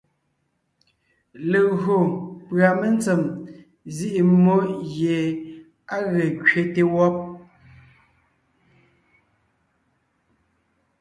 Legÿo 1.51 1.95
pʉ́a 2.47 2.69
mentsèm 2.79 3.21
nzíʼi 3.89 4.21
mmó 4.31 4.55
gie 4.93 5.17
á 5.95 5.97
ge 6.11 6.23
kẅete 6.45 6.81
wɔ́b, 6.93 7.15